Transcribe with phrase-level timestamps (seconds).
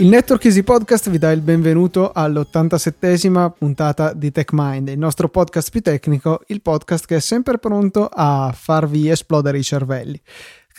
[0.00, 5.70] Il Network Easy Podcast vi dà il benvenuto all'87esima puntata di TechMind, il nostro podcast
[5.70, 10.18] più tecnico, il podcast che è sempre pronto a farvi esplodere i cervelli.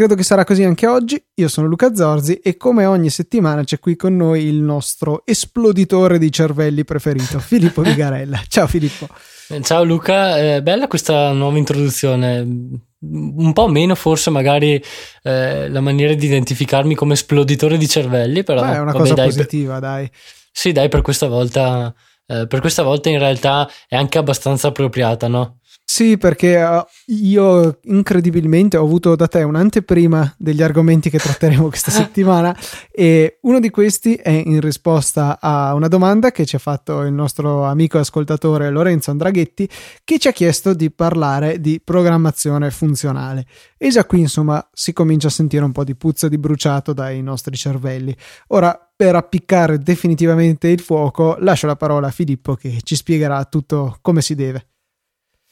[0.02, 1.24] Credo che sarà così anche oggi.
[1.36, 6.18] Io sono Luca Zorzi e come ogni settimana c'è qui con noi il nostro esploditore
[6.18, 8.42] di cervelli preferito, Filippo Vigarella.
[8.48, 9.08] Ciao Filippo.
[9.62, 12.40] Ciao Luca, eh, bella questa nuova introduzione
[13.00, 14.84] un po' meno forse magari
[15.22, 19.14] eh, la maniera di identificarmi come esploditore di cervelli, però Beh, è una vabbè, cosa
[19.14, 20.10] dai, positiva, dai.
[20.52, 21.94] Sì, dai, per questa volta
[22.32, 25.60] eh, per questa volta in realtà è anche abbastanza appropriata, no?
[25.94, 31.92] Sì, perché uh, io incredibilmente ho avuto da te un'anteprima degli argomenti che tratteremo questa
[31.92, 32.58] settimana
[32.90, 37.12] e uno di questi è in risposta a una domanda che ci ha fatto il
[37.12, 39.68] nostro amico e ascoltatore Lorenzo Andraghetti
[40.06, 43.46] che ci ha chiesto di parlare di programmazione funzionale.
[43.78, 47.22] E già qui insomma si comincia a sentire un po' di puzza di bruciato dai
[47.22, 48.16] nostri cervelli.
[48.48, 53.98] Ora, per appiccare definitivamente il fuoco, lascio la parola a Filippo che ci spiegherà tutto
[54.00, 54.68] come si deve.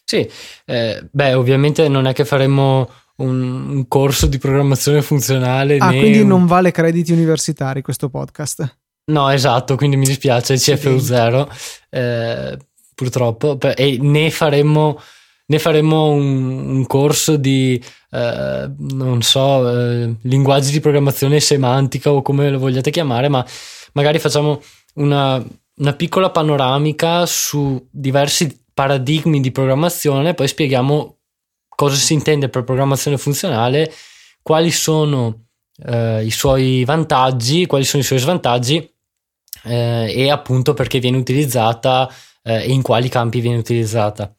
[0.10, 0.28] Sì,
[0.66, 5.78] eh, beh, ovviamente non è che faremo un, un corso di programmazione funzionale.
[5.78, 6.28] Ah, quindi un...
[6.28, 8.78] non vale crediti universitari questo podcast.
[9.12, 11.48] No, esatto, quindi mi dispiace, CFU 0,
[11.92, 12.58] eh,
[12.96, 15.00] purtroppo, e ne faremo,
[15.46, 17.80] ne faremo un, un corso di,
[18.10, 23.46] eh, non so, eh, linguaggi di programmazione semantica o come lo vogliate chiamare, ma
[23.94, 24.60] magari facciamo
[24.96, 25.40] una,
[25.76, 31.18] una piccola panoramica su diversi paradigmi di programmazione, poi spieghiamo
[31.68, 33.94] cosa si intende per programmazione funzionale,
[34.42, 35.48] quali sono
[35.86, 38.78] eh, i suoi vantaggi, quali sono i suoi svantaggi
[39.66, 42.10] eh, e appunto perché viene utilizzata
[42.42, 44.34] eh, e in quali campi viene utilizzata.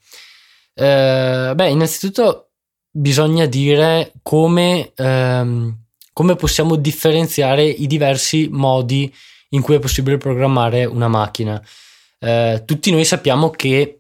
[0.73, 2.53] Eh, beh, innanzitutto
[2.91, 5.85] bisogna dire come, ehm,
[6.15, 9.15] come possiamo differenziare i diversi modi
[9.51, 11.63] in cui è possibile programmare una macchina.
[12.19, 14.00] Eh, tutti noi sappiamo che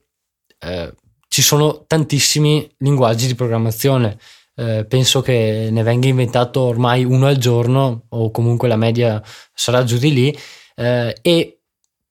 [0.60, 0.94] eh,
[1.28, 4.18] ci sono tantissimi linguaggi di programmazione.
[4.54, 9.22] Eh, penso che ne venga inventato ormai uno al giorno, o comunque la media
[9.54, 10.38] sarà giù di lì.
[10.74, 11.60] Eh, e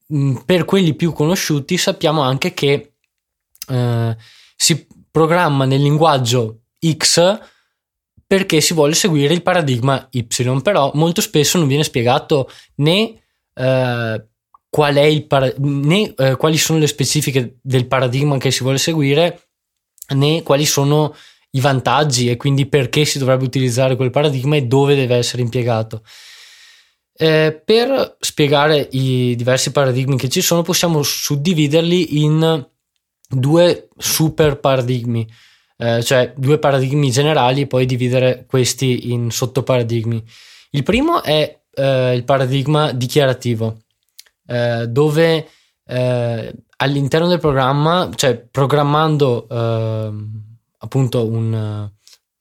[0.07, 2.93] mh, mm, per quelli più conosciuti sappiamo anche che
[3.67, 4.17] eh,
[4.55, 7.39] si programma nel linguaggio X
[8.25, 10.27] perché si vuole seguire il paradigma Y,
[10.61, 13.19] però molto spesso non viene spiegato né
[13.55, 14.28] eh,
[14.69, 18.77] qual è il para- né eh, quali sono le specifiche del paradigma che si vuole
[18.77, 19.49] seguire,
[20.15, 21.15] né quali sono
[21.51, 26.03] i vantaggi e quindi perché si dovrebbe utilizzare quel paradigma e dove deve essere impiegato.
[27.21, 32.65] Eh, per spiegare i diversi paradigmi che ci sono, possiamo suddividerli in
[33.27, 35.27] due super paradigmi,
[35.77, 40.23] eh, cioè due paradigmi generali, e poi dividere questi in sottoparadigmi.
[40.71, 43.79] Il primo è eh, il paradigma dichiarativo,
[44.49, 45.47] eh, dove
[45.85, 50.11] eh, all'interno del programma, cioè programmando eh,
[50.79, 51.89] appunto un,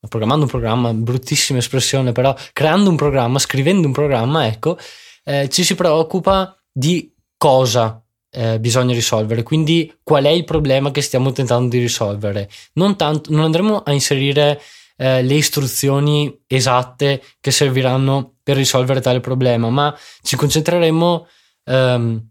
[0.08, 4.78] programmando un programma, bruttissima espressione, però creando un programma, scrivendo un programma, ecco,
[5.24, 11.02] eh, ci si preoccupa di cosa eh, bisogna risolvere, quindi qual è il problema che
[11.02, 12.48] stiamo tentando di risolvere.
[12.74, 14.60] Non, tanto, non andremo a inserire
[14.96, 21.26] eh, le istruzioni esatte che serviranno per risolvere tale problema, ma ci concentreremo
[21.68, 22.26] ehm,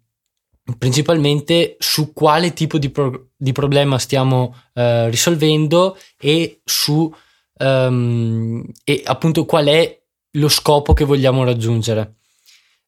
[0.77, 7.13] principalmente su quale tipo di, pro- di problema stiamo eh, risolvendo e su
[7.57, 12.15] ehm, e appunto qual è lo scopo che vogliamo raggiungere.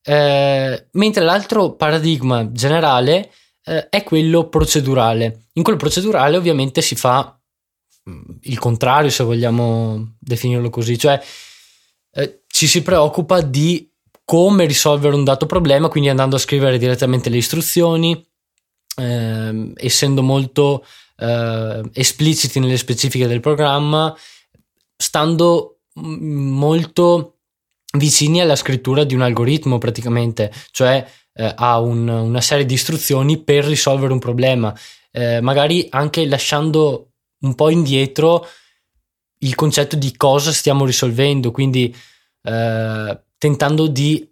[0.01, 3.31] Eh, mentre l'altro paradigma generale
[3.63, 5.47] eh, è quello procedurale.
[5.53, 7.39] In quello procedurale ovviamente si fa
[8.09, 11.21] mm, il contrario, se vogliamo definirlo così, cioè
[12.11, 13.88] eh, ci si preoccupa di
[14.29, 18.23] come risolvere un dato problema, quindi andando a scrivere direttamente le istruzioni,
[18.95, 20.85] eh, essendo molto
[21.17, 24.16] eh, espliciti nelle specifiche del programma,
[24.96, 27.37] stando molto
[27.97, 31.03] vicini alla scrittura di un algoritmo praticamente, cioè
[31.34, 34.72] eh, a un, una serie di istruzioni per risolvere un problema,
[35.09, 38.47] eh, magari anche lasciando un po' indietro
[39.40, 41.91] il concetto di cosa stiamo risolvendo, quindi
[42.43, 44.32] eh, tentando di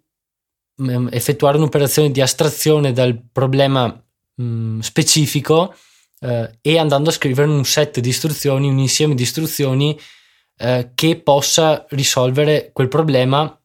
[0.80, 4.00] mm, effettuare un'operazione di astrazione dal problema
[4.40, 5.74] mm, specifico
[6.20, 9.98] eh, e andando a scrivere un set di istruzioni, un insieme di istruzioni
[10.58, 13.60] eh, che possa risolvere quel problema,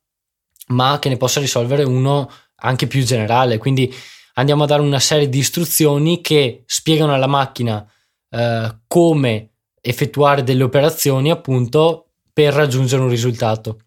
[0.68, 3.58] ma che ne possa risolvere uno anche più generale.
[3.58, 3.94] Quindi
[4.36, 7.86] andiamo a dare una serie di istruzioni che spiegano alla macchina
[8.30, 9.50] eh, come
[9.82, 13.80] effettuare delle operazioni appunto per raggiungere un risultato.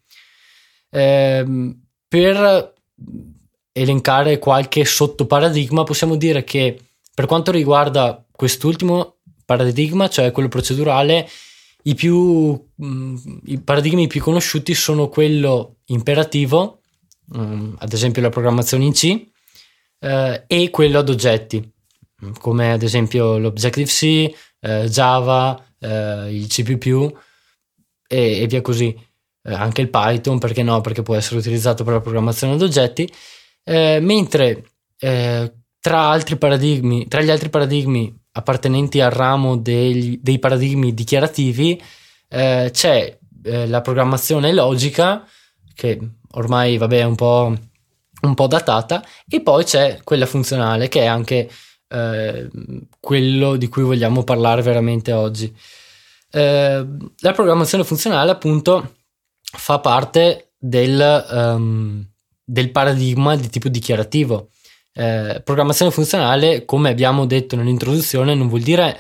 [0.97, 1.79] Ehm,
[2.09, 2.73] per
[3.73, 6.81] elencare qualche sottoparadigma, possiamo dire che
[7.13, 11.29] per quanto riguarda quest'ultimo paradigma, cioè quello procedurale,
[11.83, 16.81] i, più, mh, i paradigmi più conosciuti sono quello imperativo,
[17.27, 19.27] mh, ad esempio la programmazione in C,
[19.99, 21.73] eh, e quello ad oggetti,
[22.41, 26.65] come ad esempio l'Objective-C, eh, Java, eh, il C++
[28.09, 28.97] e, e via così.
[29.47, 30.81] Eh, anche il Python, perché no?
[30.81, 33.11] Perché può essere utilizzato per la programmazione ad oggetti.
[33.63, 34.65] Eh, mentre
[34.99, 41.81] eh, tra, tra gli altri paradigmi appartenenti al ramo degli, dei paradigmi dichiarativi
[42.29, 45.25] eh, c'è eh, la programmazione logica,
[45.75, 45.99] che
[46.33, 47.55] ormai vabbè, è un po',
[48.23, 51.49] un po' datata, e poi c'è quella funzionale, che è anche
[51.89, 52.49] eh,
[52.99, 55.55] quello di cui vogliamo parlare veramente oggi.
[56.31, 56.87] Eh,
[57.19, 58.96] la programmazione funzionale, appunto,
[59.57, 62.07] fa parte del, um,
[62.45, 64.51] del paradigma di tipo dichiarativo.
[64.93, 68.99] Eh, programmazione funzionale, come abbiamo detto nell'introduzione, non vuol dire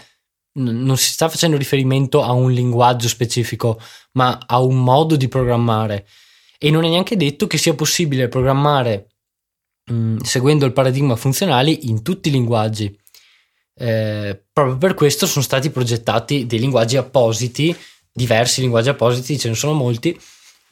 [0.57, 3.81] non si sta facendo riferimento a un linguaggio specifico,
[4.13, 6.07] ma a un modo di programmare.
[6.59, 9.09] E non è neanche detto che sia possibile programmare
[9.85, 12.99] mh, mm, seguendo il paradigma funzionale in tutti i linguaggi.
[13.79, 17.77] Eh, proprio per questo sono stati progettati dei linguaggi appositi,
[18.11, 20.19] diversi linguaggi appositi, ce ne sono molti,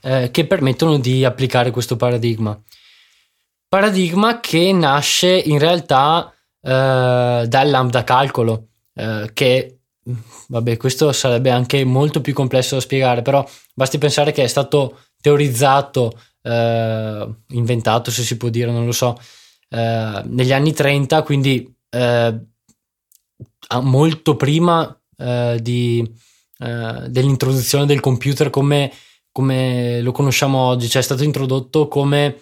[0.05, 2.61] eh, che permettono di applicare questo paradigma.
[3.67, 6.31] Paradigma che nasce in realtà
[6.61, 9.79] eh, dal lambda calcolo, eh, che
[10.49, 15.05] vabbè, questo sarebbe anche molto più complesso da spiegare, però basti pensare che è stato
[15.23, 16.13] teorizzato,
[16.43, 19.19] eh, inventato se si può dire, non lo so,
[19.71, 21.73] eh, negli anni 30, quindi
[23.83, 26.13] molto prima di,
[26.59, 28.91] dell'introduzione del computer come
[29.35, 32.39] come lo conosciamo oggi, cioè è stato introdotto come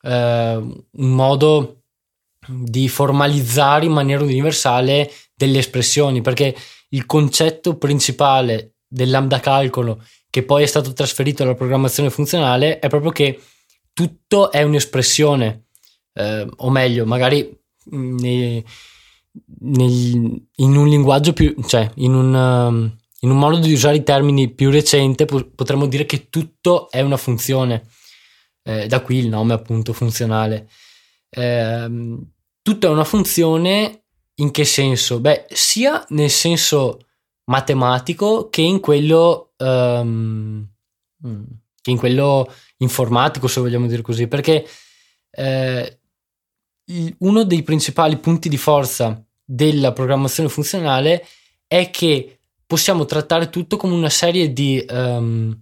[0.00, 1.80] eh, un modo
[2.46, 6.54] di formalizzare in maniera universale delle espressioni, perché
[6.90, 10.00] il concetto principale del lambda calcolo
[10.30, 13.40] che poi è stato trasferito alla programmazione funzionale è proprio che
[13.92, 15.64] tutto è un'espressione,
[16.12, 17.58] eh, o meglio, magari
[17.92, 18.64] mm, nei,
[19.62, 24.04] nel, in un linguaggio più, cioè in un, um, in un modo di usare i
[24.04, 27.88] termini più recente potremmo dire che tutto è una funzione,
[28.62, 30.68] eh, da qui il nome appunto funzionale.
[31.28, 32.18] Eh,
[32.62, 34.04] tutto è una funzione
[34.36, 35.18] in che senso?
[35.18, 37.00] Beh, sia nel senso
[37.46, 40.64] matematico che in quello, um,
[41.80, 44.64] che in quello informatico, se vogliamo dire così, perché
[45.30, 45.98] eh,
[47.18, 51.26] uno dei principali punti di forza della programmazione funzionale
[51.66, 52.35] è che
[52.66, 55.56] possiamo trattare tutto come una serie di, um,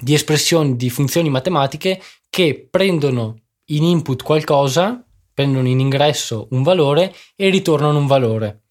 [0.00, 2.00] di espressioni, di funzioni matematiche
[2.30, 3.36] che prendono
[3.66, 5.04] in input qualcosa,
[5.34, 8.62] prendono in ingresso un valore e ritornano un valore.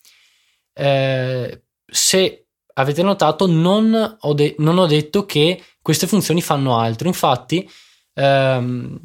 [0.74, 7.08] Eh, se avete notato, non ho, de- non ho, detto che queste funzioni fanno altro.
[7.08, 7.70] Infatti,
[8.14, 9.00] ehm,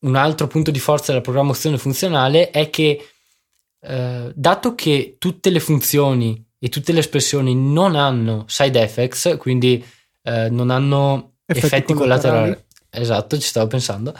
[0.00, 3.08] un altro punto di forza della programmazione funzionale è che,
[3.80, 9.84] eh, dato che tutte le funzioni e tutte le espressioni non hanno side effects, quindi
[10.22, 12.52] eh, non hanno effetti, effetti collaterali.
[12.52, 12.66] collaterali.
[12.88, 14.14] Esatto, ci stavo pensando.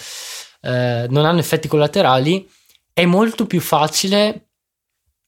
[0.61, 2.47] Eh, non hanno effetti collaterali,
[2.93, 4.49] è molto più facile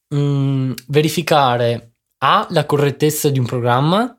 [0.09, 4.14] mh, mm, verificare A la correttezza di un programma,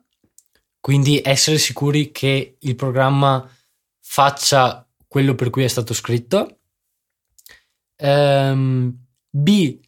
[0.80, 3.48] quindi essere sicuri che il programma
[4.00, 6.58] faccia quello per cui è stato scritto.
[8.00, 8.92] Um,
[9.30, 9.78] B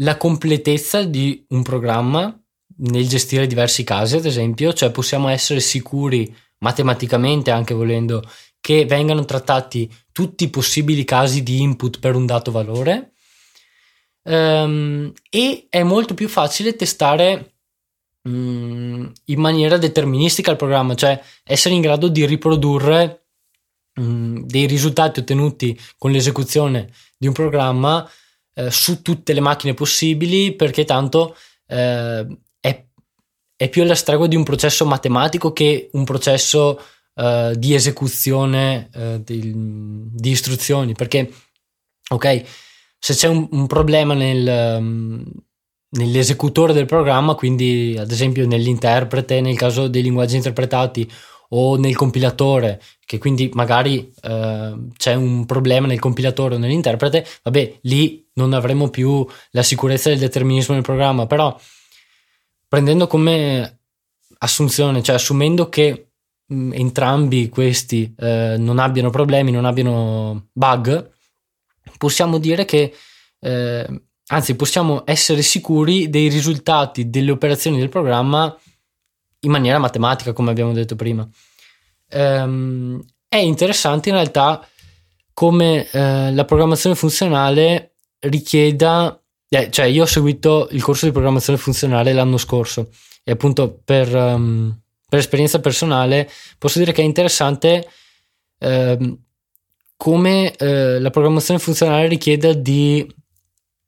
[0.00, 2.36] la completezza di un programma,
[2.78, 8.22] nel gestire diversi casi, ad esempio, cioè possiamo essere sicuri matematicamente, anche volendo,
[8.60, 13.12] che vengano trattati tutti i possibili casi di input per un dato valore.
[14.22, 17.58] Um, e è molto più facile testare
[18.22, 23.26] um, in maniera deterministica il programma, cioè essere in grado di riprodurre
[24.00, 28.08] um, dei risultati ottenuti con l'esecuzione di un programma
[28.54, 31.36] uh, su tutte le macchine possibili, perché tanto
[31.68, 32.38] uh,
[33.56, 36.80] è più alla stregua di un processo matematico che un processo
[37.14, 40.92] uh, di esecuzione uh, di, di, istruzioni.
[40.92, 41.32] Perché,
[42.10, 42.42] ok,
[42.98, 45.24] se c'è un, un problema nel, um,
[45.90, 51.10] nell'esecutore del programma, quindi ad esempio nell'interprete, nel caso dei linguaggi interpretati,
[51.50, 57.78] o nel compilatore, che quindi magari uh, c'è un problema nel compilatore o nell'interprete, vabbè,
[57.82, 61.56] lì non avremo più la sicurezza del determinismo del programma, però
[62.68, 63.80] prendendo come
[64.38, 66.10] assunzione, cioè assumendo che
[66.46, 71.10] mh, mm, entrambi questi eh, non abbiano problemi, non abbiano bug,
[71.98, 72.94] possiamo dire che,
[73.40, 78.54] eh, anzi, possiamo essere sicuri dei risultati delle operazioni del programma
[79.40, 81.28] in maniera matematica, come abbiamo detto prima.
[82.08, 84.66] Um, è interessante in realtà
[85.32, 91.58] come eh, la programmazione funzionale richieda, eh, cioè io ho seguito il corso di programmazione
[91.58, 92.90] funzionale l'anno scorso
[93.22, 94.76] e appunto per, um,
[95.08, 97.88] per esperienza personale posso dire che è interessante
[98.58, 99.18] eh,
[99.96, 103.06] come eh, la programmazione funzionale richieda di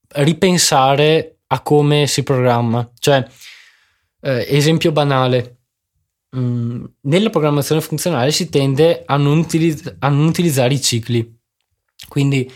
[0.08, 2.90] ripensare a come si programma.
[2.98, 3.26] Cioè,
[4.20, 5.58] eh, esempio banale,
[6.36, 11.36] mm, nella programmazione funzionale si tende a non, utilizz- a non utilizzare i cicli.
[12.08, 12.50] Quindi,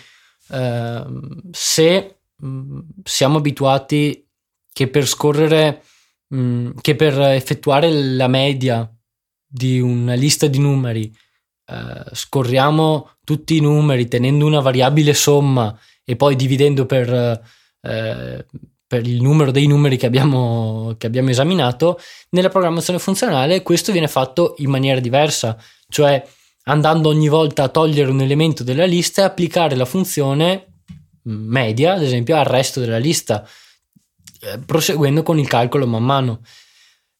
[0.51, 4.27] ehm, se mm, siamo abituati
[4.73, 5.83] che per scorrere,
[6.35, 8.91] mm, che per effettuare la media
[9.47, 11.15] di una lista di numeri
[11.73, 17.11] eh, scorriamo tutti i numeri tenendo una variabile somma e poi dividendo per,
[17.81, 18.47] eh,
[18.87, 21.99] per il numero dei numeri che abbiamo, che abbiamo esaminato,
[22.31, 25.57] nella programmazione funzionale questo viene fatto in maniera diversa,
[25.89, 26.23] cioè
[26.65, 30.72] andando ogni volta a togliere un elemento della lista e applicare la funzione
[31.23, 33.47] media, ad esempio, al resto della lista,
[34.41, 36.41] eh, proseguendo con il calcolo man mano.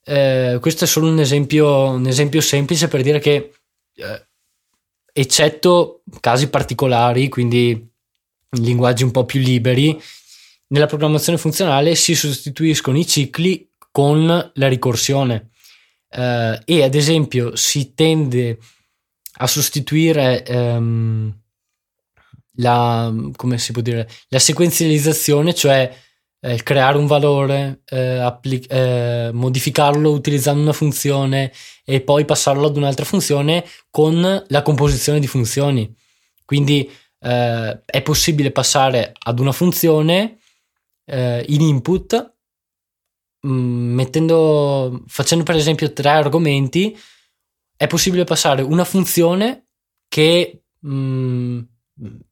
[0.05, 3.53] Eh, questo è solo un esempio, un esempio semplice per dire che
[3.95, 4.27] eh,
[5.13, 7.91] eccetto casi particolari, quindi
[8.51, 10.01] linguaggi un po' più liberi,
[10.69, 15.51] nella programmazione funzionale si sostituiscono i cicli con la ricorsione
[16.09, 18.59] eh, e ad esempio si tende
[19.35, 21.42] a sostituire ehm,
[22.57, 25.95] la, come si può dire, la sequenzializzazione, cioè
[26.45, 31.53] eh, creare un valore, eh, applic- eh, modificarlo utilizzando una funzione
[31.85, 35.95] e poi passarlo ad un'altra funzione con la composizione di funzioni.
[36.45, 36.91] Quindi
[37.21, 40.39] eh, è possibile passare ad una funzione
[41.05, 42.35] eh, in input
[43.47, 46.99] mm, mettendo, facendo per esempio tre argomenti,
[47.77, 49.67] è possibile passare una funzione
[50.09, 51.61] che mh, mm,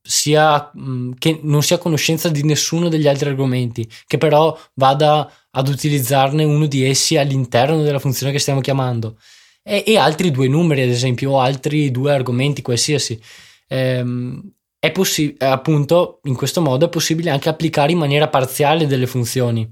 [0.03, 0.71] sia,
[1.19, 6.45] che non sia a conoscenza di nessuno degli altri argomenti, che però vada ad utilizzarne
[6.45, 9.19] uno di essi all'interno della funzione che stiamo chiamando.
[9.63, 13.21] E, e altri due numeri, ad esempio, o altri due argomenti qualsiasi.
[13.69, 19.07] Ehm, è possibile, appunto, in questo modo è possibile anche applicare in maniera parziale delle
[19.07, 19.71] funzioni.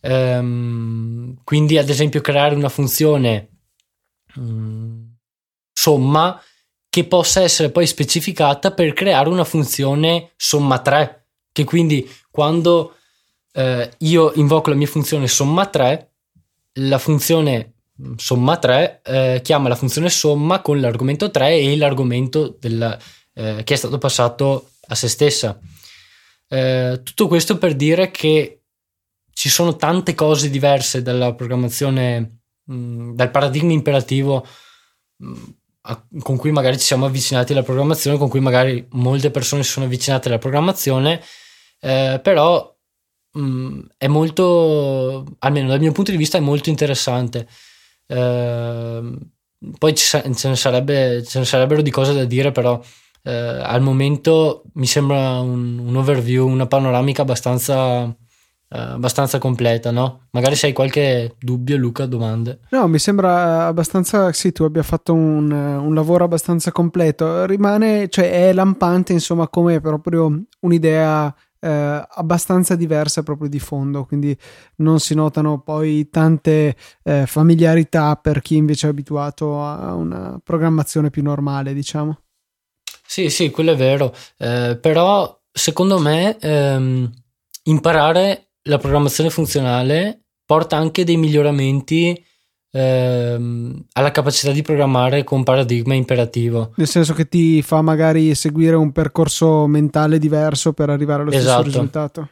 [0.00, 3.48] Ehm, quindi, ad esempio, creare una funzione
[4.36, 5.02] mh, mm,
[5.72, 6.40] somma
[6.90, 12.96] che possa essere poi specificata per creare una funzione somma 3, che quindi quando
[13.52, 16.10] eh, io invoco la mia funzione somma 3,
[16.74, 22.56] la funzione mm, somma 3 eh, chiama la funzione somma con l'argomento 3 e l'argomento
[22.58, 22.98] del,
[23.34, 25.58] eh, che è stato passato a se stessa.
[26.48, 28.62] Eh, tutto questo per dire che
[29.32, 34.44] ci sono tante cose diverse dalla programmazione, mh, mm, dal paradigma imperativo
[35.18, 35.42] mh,
[35.88, 39.70] mm, con cui magari ci siamo avvicinati alla programmazione, con cui magari molte persone si
[39.70, 41.22] sono avvicinate alla programmazione,
[41.80, 42.74] eh, però
[43.32, 47.46] mh, mm, è molto, almeno dal mio punto di vista, è molto interessante.
[48.06, 49.18] Eh,
[49.78, 52.80] poi ce ne, sarebbe, ce ne sarebbero di cose da dire, però
[53.22, 58.14] eh, al momento mi sembra un, un overview, una panoramica abbastanza
[58.70, 60.28] abbastanza completa, no?
[60.30, 62.60] Magari se hai qualche dubbio, Luca, domande.
[62.70, 67.46] No, mi sembra abbastanza, sì, tu abbia fatto un, un lavoro abbastanza completo.
[67.46, 74.36] Rimane, cioè è lampante, insomma, come proprio un'idea eh, abbastanza diversa proprio di fondo, quindi
[74.76, 81.10] non si notano poi tante eh, familiarità per chi invece è abituato a una programmazione
[81.10, 82.20] più normale, diciamo.
[83.04, 87.10] Sì, sì, quello è vero, eh, però secondo me ehm,
[87.64, 92.24] imparare la programmazione funzionale porta anche dei miglioramenti
[92.72, 96.72] ehm, alla capacità di programmare con paradigma imperativo.
[96.76, 101.62] Nel senso che ti fa magari seguire un percorso mentale diverso per arrivare allo esatto.
[101.62, 102.28] stesso risultato.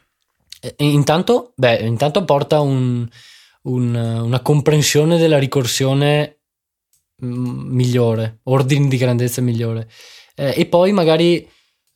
[0.61, 3.07] E, intanto, beh, intanto porta un,
[3.63, 6.41] un, una comprensione della ricorsione
[7.23, 9.89] mm, migliore, ordini di grandezza migliore.
[10.35, 11.47] Eh, e poi magari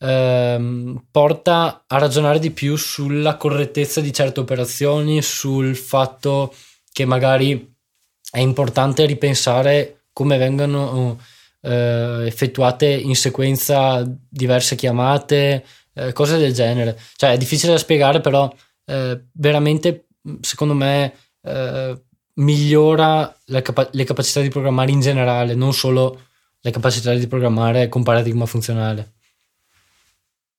[0.04, 6.54] ehm, porta a ragionare di più sulla correttezza di certe operazioni, sul fatto
[6.92, 7.74] che magari
[8.30, 11.20] è importante ripensare come vengono
[11.62, 17.00] eh, effettuate in sequenza diverse chiamate, eh, cose del genere.
[17.16, 18.54] Cioè è difficile da spiegare, però
[18.86, 20.08] eh, veramente
[20.42, 22.02] secondo me eh,
[22.36, 26.20] migliora capa- le capacità di programmare in generale, non solo
[26.60, 29.14] le capacità di programmare con paradigma funzionale.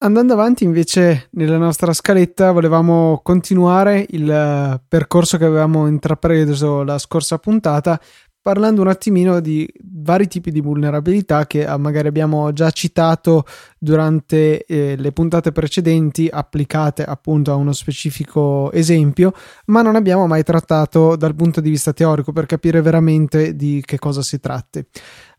[0.04, 6.98] Andando avanti invece nella nostra scaletta volevamo continuare il eh, percorso che avevamo intrapreso la
[6.98, 7.98] scorsa puntata
[8.42, 13.46] parlando un attimino di vari tipi di vulnerabilità che ah, magari abbiamo già citato
[13.78, 19.32] durante eh, le puntate precedenti applicate appunto a uno specifico esempio
[19.68, 23.98] ma non abbiamo mai trattato dal punto di vista teorico per capire veramente di che
[23.98, 24.84] cosa si tratti.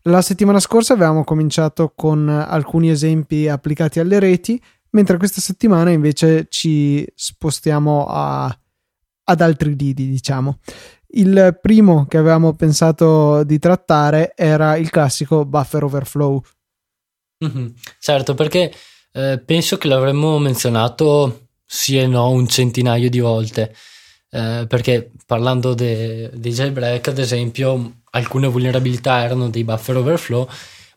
[0.06, 4.60] La settimana scorsa avevamo cominciato con alcuni esempi applicati alle reti,
[4.90, 8.56] mentre questa settimana invece ci spostiamo a,
[9.24, 10.60] ad altri lidi, diciamo.
[11.08, 16.40] Il primo che avevamo pensato di trattare era il classico buffer overflow.
[17.44, 17.66] Mm-hmm.
[17.98, 18.72] Certo, perché
[19.10, 23.74] eh, penso che l'avremmo menzionato sì e no un centinaio di volte.
[24.30, 30.48] Eh, perché parlando de jailbreak, ad esempio, alcune vulnerabilità erano dei buffer overflow,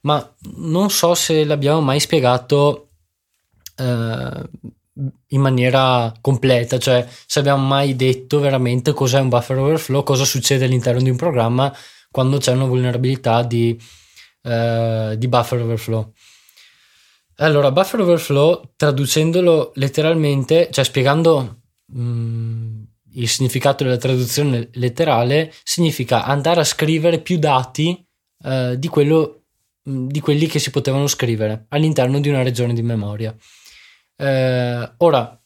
[0.01, 2.89] ma non so se l'abbiamo mai spiegato
[3.75, 4.49] eh,
[5.27, 10.65] in maniera completa, cioè se abbiamo mai detto veramente cos'è un buffer overflow, cosa succede
[10.65, 11.73] all'interno di un programma
[12.11, 13.79] quando c'è una vulnerabilità di,
[14.43, 16.11] eh, di buffer overflow.
[17.37, 22.78] Allora, buffer overflow, traducendolo letteralmente, cioè spiegando mh, mm,
[23.13, 28.05] il significato della traduzione letterale significa andare a scrivere più dati
[28.43, 29.43] eh, di, quello,
[29.89, 33.35] mm, di quelli che si potevano scrivere all'interno di una regione di memoria.
[34.15, 35.41] Eh, ora,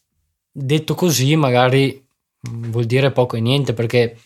[0.51, 2.05] detto così, magari
[2.50, 4.17] mm, vuol dire poco e niente perché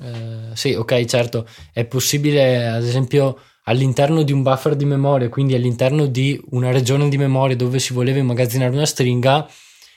[0.00, 5.54] eh, sì, ok, certo, è possibile ad esempio all'interno di un buffer di memoria, quindi
[5.54, 9.48] all'interno di una regione di memoria dove si voleva immagazzinare una stringa,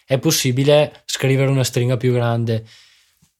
[0.05, 2.65] è possibile scrivere una stringa più grande.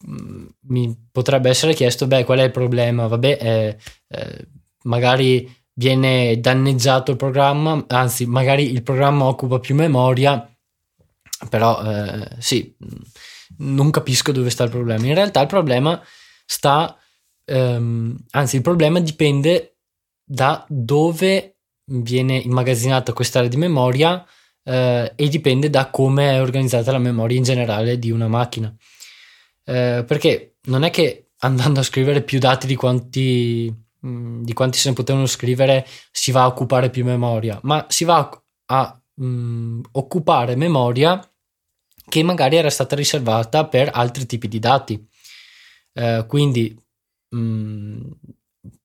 [0.08, 3.08] Mm, mi potrebbe essere chiesto, beh, qual è il problema?
[3.08, 3.78] Vabbè, eh,
[4.10, 4.48] eh,
[4.84, 10.48] magari viene danneggiato il programma, anzi, magari il programma occupa più memoria,
[11.50, 12.76] però eh, sì,
[13.58, 15.06] non capisco dove sta il problema.
[15.06, 16.02] In realtà il problema
[16.46, 16.98] sta,
[17.46, 19.78] ehm, anzi, il problema dipende
[20.24, 24.26] da dove viene immagazzinata quest'area di memoria
[24.64, 28.74] eh, e dipende da come è organizzata la memoria in generale di una macchina.
[29.66, 34.54] Eh, perché non è che andando a scrivere più dati di quanti, mh, mm, di
[34.54, 38.30] quanti se ne potevano scrivere si va a occupare più memoria, ma si va
[38.68, 41.20] a mh, mm, occupare memoria
[42.08, 45.08] che magari era stata riservata per altri tipi di dati.
[45.94, 46.78] Eh, quindi,
[47.30, 48.12] mh, mm,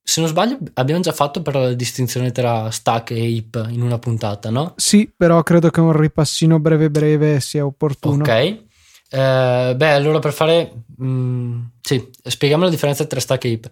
[0.02, 3.98] se non sbaglio, abbiamo già fatto però la distinzione tra stack e heap in una
[3.98, 4.74] puntata, no?
[4.76, 8.24] Sì, però credo che un ripassino breve breve sia opportuno.
[8.24, 8.68] Ok.
[9.10, 10.84] Eh, beh, allora per fare...
[11.02, 13.70] Mm, sì, spieghiamo la differenza tra stack e heap.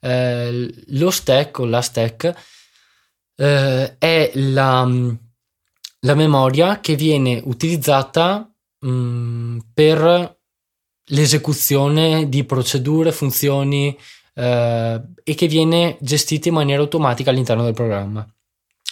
[0.00, 2.34] Eh, lo stack o la stack
[3.36, 4.88] eh, è la,
[6.00, 8.50] la, memoria che viene utilizzata
[8.84, 10.38] mm, per
[11.06, 13.96] l'esecuzione di procedure, funzioni
[14.34, 18.26] eh, e che viene gestita in maniera automatica all'interno del programma.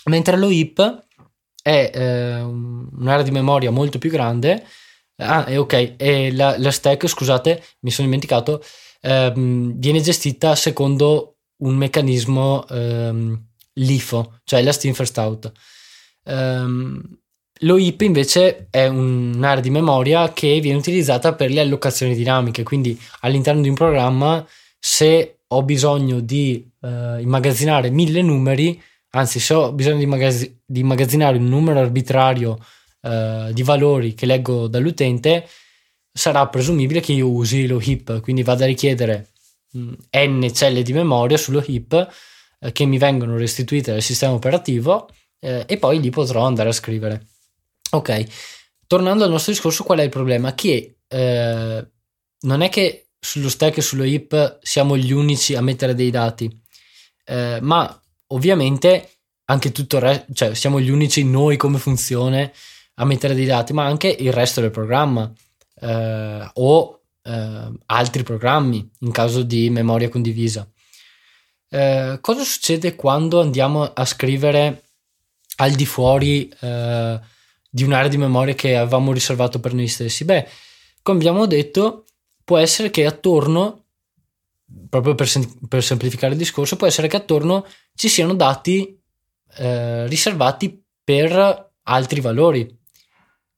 [0.04, 1.06] Mentre lo heap
[1.62, 4.64] è eh, un'area di memoria molto più grande
[5.20, 5.94] Ah, è ok.
[5.96, 8.62] E la, la, stack, scusate, mi sono dimenticato,
[9.02, 15.52] ehm, viene gestita secondo un meccanismo ehm, LIFO, cioè last in first out.
[16.24, 17.02] Um,
[17.62, 22.98] lo heap invece è un'area di memoria che viene utilizzata per le allocazioni dinamiche, quindi
[23.20, 24.46] all'interno di un programma
[24.78, 28.80] se ho bisogno di uh, immagazzinare mille numeri,
[29.10, 32.58] anzi se ho bisogno di, immagazz- di immagazzinare un numero arbitrario
[33.02, 35.48] uh, di valori che leggo dall'utente,
[36.12, 39.30] sarà presumibile che io usi lo heap, quindi vado a richiedere
[39.76, 42.12] mm, n celle di memoria sullo heap
[42.60, 45.08] uh, che mi vengono restituite dal sistema operativo
[45.40, 47.26] uh, e poi lì potrò andare a scrivere.
[47.92, 48.26] Ok,
[48.86, 50.54] tornando al nostro discorso, qual è il problema?
[50.54, 56.10] Che non è che sullo stack e sullo heap siamo gli unici a mettere dei
[56.10, 56.48] dati,
[57.62, 62.52] ma ovviamente anche tutto il resto, cioè siamo gli unici noi come funzione
[63.00, 65.32] a mettere dei dati, ma anche il resto del programma
[65.80, 70.68] eh, o eh, altri programmi in caso di memoria condivisa.
[71.70, 74.82] Eh, cosa succede quando andiamo a scrivere
[75.56, 77.20] al di fuori eh,
[77.70, 80.24] di un'area di memoria che avevamo riservato per noi stessi?
[80.24, 80.46] Beh,
[81.00, 82.04] come abbiamo detto,
[82.44, 83.84] può essere che attorno,
[84.90, 89.00] proprio per, sem- per semplificare il discorso, può essere che attorno ci siano dati
[89.56, 92.78] eh, riservati per altri valori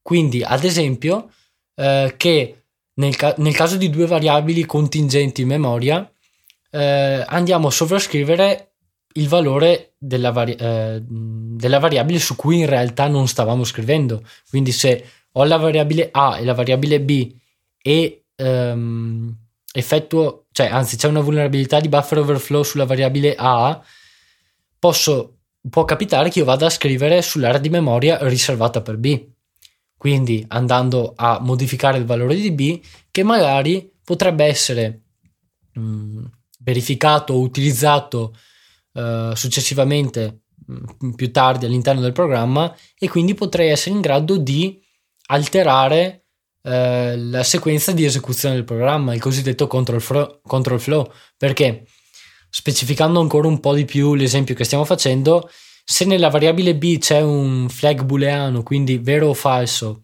[0.02, 1.30] quindi, ad esempio,
[1.76, 6.10] eh, che nel, ca- nel, caso di due variabili contingenti in memoria,
[6.70, 8.72] eh, andiamo a sovrascrivere
[9.14, 14.22] il valore della, vari- eh, della, variabile su cui in realtà non stavamo scrivendo.
[14.48, 17.34] Quindi se ho la variabile A e la variabile B
[17.80, 19.36] e ehm,
[19.72, 23.82] effettuo, cioè anzi c'è una vulnerabilità di buffer overflow sulla variabile A,
[24.78, 25.38] posso,
[25.68, 29.30] può capitare che io vada a scrivere sull'area di memoria riservata per B.
[30.02, 35.02] Quindi andando a modificare il valore di B che magari potrebbe essere
[35.74, 36.24] mh, mm,
[36.58, 38.34] verificato o utilizzato
[38.94, 44.38] uh, successivamente mh, mm, più tardi all'interno del programma e quindi potrei essere in grado
[44.38, 44.82] di
[45.26, 46.24] alterare
[46.62, 46.70] uh,
[47.14, 51.86] la sequenza di esecuzione del programma, il cosiddetto control, fro- control flow, perché
[52.50, 55.48] specificando ancora un po' di più l'esempio che stiamo facendo,
[55.84, 60.02] se nella variabile b c'è un flag booleano, quindi vero o falso,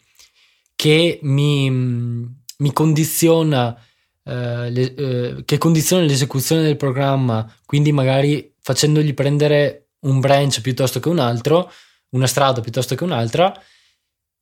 [0.74, 2.24] che mi, mm,
[2.58, 3.76] mi condiziona
[4.24, 11.00] eh, le, eh, che condiziona l'esecuzione del programma, quindi magari facendogli prendere un branch piuttosto
[11.00, 11.72] che un altro,
[12.10, 13.52] una strada piuttosto che un'altra,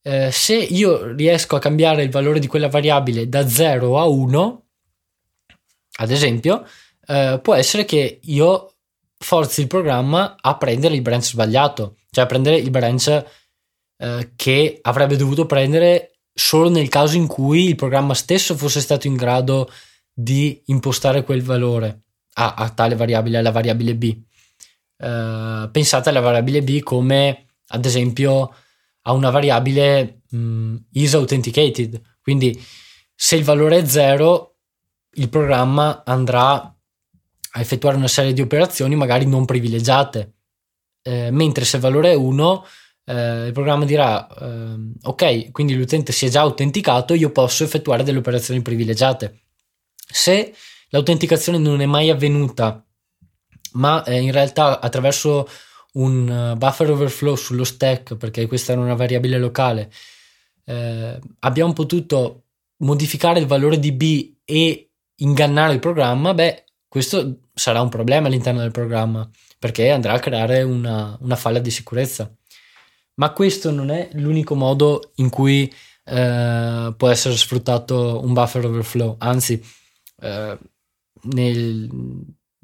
[0.02, 4.66] eh, se io riesco a cambiare il valore di quella variabile da 0 a 1,
[5.98, 6.66] ad esempio,
[7.06, 8.75] eh, può essere che io
[9.18, 13.24] forzi il programma a prendere il branch sbagliato, cioè a prendere il branch
[13.98, 19.06] eh, che avrebbe dovuto prendere solo nel caso in cui il programma stesso fosse stato
[19.06, 19.70] in grado
[20.12, 22.02] di impostare quel valore
[22.34, 24.24] a, a tale variabile, alla variabile b.
[24.98, 28.54] Uh, pensate alla variabile b come ad esempio
[29.02, 32.58] a una variabile mh, is authenticated, quindi
[33.14, 34.56] se il valore è 0
[35.12, 36.75] il programma andrà
[37.56, 40.34] a effettuare una serie di operazioni magari non privilegiate,
[41.02, 42.64] eh, mentre se il valore è 1
[43.08, 48.02] eh, il programma dirà eh, ok, quindi l'utente si è già autenticato, io posso effettuare
[48.02, 49.42] delle operazioni privilegiate.
[49.94, 50.54] Se
[50.88, 52.84] l'autenticazione non è mai avvenuta,
[53.72, 55.48] ma eh, in realtà attraverso
[55.92, 59.90] un uh, buffer overflow sullo stack, perché questa era una variabile locale,
[60.64, 62.42] eh, abbiamo potuto
[62.78, 66.64] modificare il valore di b e ingannare il programma, beh,
[66.96, 69.28] questo sarà un problema all'interno del programma
[69.58, 72.34] perché andrà a creare una, una falla di sicurezza.
[73.16, 75.70] Ma questo non è l'unico modo in cui
[76.04, 79.62] eh, può essere sfruttato un buffer overflow, anzi,
[80.22, 80.58] eh,
[81.24, 81.90] nel,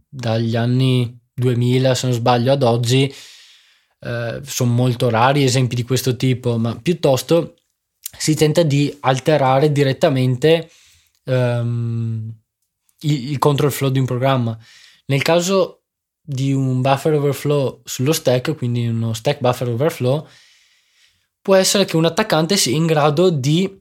[0.09, 3.15] dagli anni 2000, se non sbaglio, ad oggi
[4.01, 7.57] eh, sono molto rari esempi di questo tipo, ma piuttosto
[8.17, 10.71] si tenta di alterare direttamente
[11.25, 12.42] um,
[13.03, 14.59] il, il control flow di un programma.
[15.07, 15.83] Nel caso
[16.21, 20.27] di un buffer overflow sullo stack, quindi uno stack buffer overflow,
[21.41, 23.81] può essere che un attaccante sia in grado di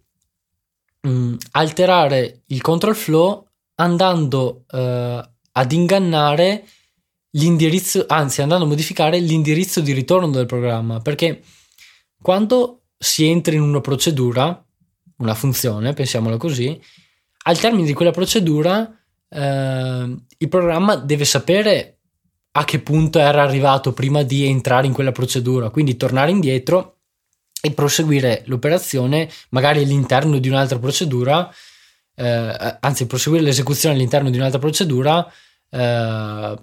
[1.02, 6.66] mh, mm, alterare il control flow andando uh, ad ingannare
[7.32, 11.44] l'indirizzo, anzi andando a modificare l'indirizzo di ritorno del programma, perché
[12.22, 14.64] quando si entra in una procedura,
[15.18, 16.80] una funzione, pensiamola così,
[17.44, 19.01] al termine di quella procedura
[19.32, 21.98] uh, il programma deve sapere
[22.54, 26.98] a che punto era arrivato prima di entrare in quella procedura, quindi tornare indietro
[27.62, 31.50] e proseguire l'operazione magari all'interno di un'altra procedura,
[32.16, 35.32] eh, anzi proseguire l'esecuzione all'interno di un'altra procedura
[35.70, 36.60] eh,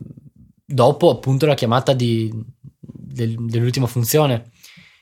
[0.65, 2.31] dopo appunto la chiamata di,
[2.79, 4.51] del, dell'ultima funzione.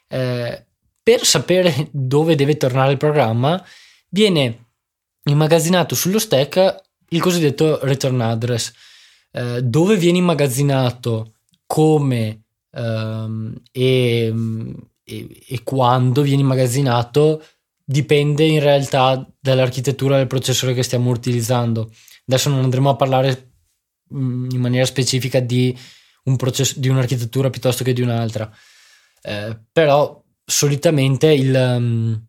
[0.06, 0.64] Eh,
[1.02, 3.60] per sapere dove deve tornare il programma
[4.08, 4.66] viene
[5.24, 8.72] immagazzinato sullo stack il cosiddetto return address
[9.32, 11.34] eh, dove viene immagazzinato,
[11.66, 14.34] come ehm, e,
[15.04, 17.42] e, e quando viene immagazzinato
[17.84, 21.92] dipende in realtà dall'architettura del processore che stiamo utilizzando.
[22.26, 23.52] Adesso non andremo a parlare
[24.12, 25.76] mm, in maniera specifica di,
[26.24, 28.50] un processo, di un'architettura piuttosto che di un'altra,
[29.22, 32.26] eh, però solitamente il, um,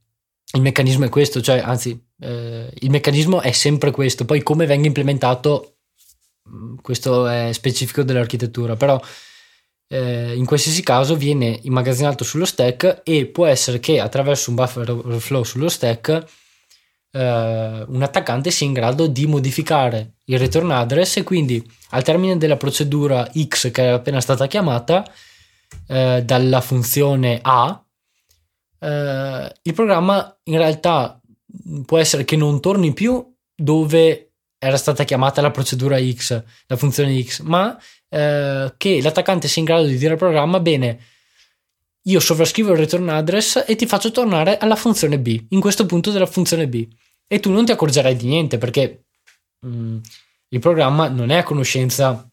[0.54, 4.88] il, meccanismo è questo, cioè anzi eh, il meccanismo è sempre questo, poi come venga
[4.88, 5.78] implementato
[6.82, 9.00] questo è specifico dell'architettura, però
[9.88, 14.90] eh, in qualsiasi caso viene immagazzinato sullo stack e può essere che attraverso un buffer
[14.90, 16.26] overflow sullo stack
[17.12, 22.38] eh, un attaccante sia in grado di modificare il return address e quindi al termine
[22.38, 25.10] della procedura X che è appena stata chiamata
[25.88, 27.82] eh, dalla funzione A
[28.80, 31.20] eh, il programma in realtà
[31.86, 37.22] può essere che non torni più dove era stata chiamata la procedura X, la funzione
[37.22, 37.78] X, ma
[38.10, 41.00] eh, che l'attaccante sia in grado di dire al programma, bene,
[42.04, 46.12] io sovrascrivo il return address e ti faccio tornare alla funzione B, in questo punto
[46.12, 46.88] della funzione B.
[47.28, 49.06] E tu non ti accorgerai di niente perché
[49.60, 49.98] mh, mm,
[50.50, 52.28] il programma non è a conoscenza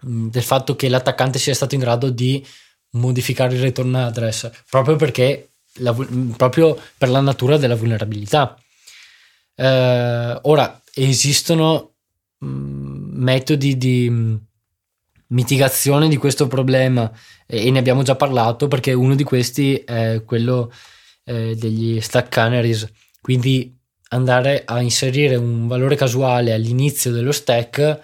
[0.00, 2.44] del fatto che l'attaccante sia stato in grado di
[2.92, 5.94] modificare il return address proprio perché la,
[6.36, 8.58] proprio per la natura della vulnerabilità.
[9.54, 11.94] Eh, ora esistono
[12.38, 14.40] mh, metodi di mh,
[15.28, 17.10] mitigazione di questo problema
[17.46, 20.72] e, ne abbiamo già parlato perché uno di questi è quello
[21.24, 23.76] eh, degli stack canaries, quindi
[24.08, 28.00] andare a inserire un valore casuale all'inizio dello stack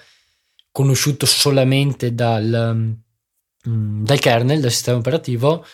[0.70, 2.96] conosciuto solamente dal,
[3.68, 5.64] mm, dal kernel, dal sistema operativo